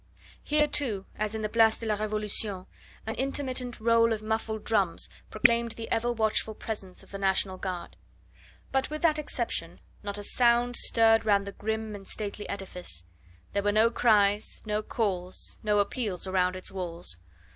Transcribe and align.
Here, 0.43 0.65
too, 0.65 1.05
as 1.15 1.35
in 1.35 1.43
the 1.43 1.47
Place 1.47 1.77
de 1.77 1.85
la 1.85 1.93
Revolution, 1.93 2.65
an 3.05 3.13
intermittent 3.17 3.79
roll 3.79 4.13
of 4.13 4.23
muffled 4.23 4.63
drums 4.63 5.07
proclaimed 5.29 5.73
the 5.73 5.91
ever 5.91 6.11
watchful 6.11 6.55
presence 6.55 7.03
of 7.03 7.11
the 7.11 7.19
National 7.19 7.57
Guard. 7.59 7.97
But 8.71 8.89
with 8.89 9.03
that 9.03 9.19
exception 9.19 9.79
not 10.01 10.17
a 10.17 10.23
sound 10.23 10.75
stirred 10.75 11.23
round 11.23 11.45
the 11.45 11.51
grim 11.51 11.93
and 11.93 12.07
stately 12.07 12.49
edifice; 12.49 13.03
there 13.53 13.61
were 13.61 13.71
no 13.71 13.91
cries, 13.91 14.63
no 14.65 14.81
calls, 14.81 15.59
no 15.61 15.77
appeals 15.77 16.25
around 16.25 16.55
its 16.55 16.71
walls. 16.71 17.17